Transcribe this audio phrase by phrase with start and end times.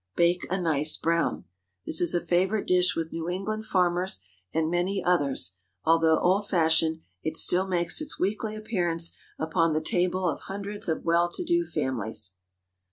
[0.15, 1.45] Bake a nice brown.
[1.85, 4.19] This is a favorite dish with New England farmers
[4.51, 5.57] and many others.
[5.85, 11.05] Although old fashioned, it still makes its weekly appearance upon the tables of hundreds of
[11.05, 12.31] well to do families.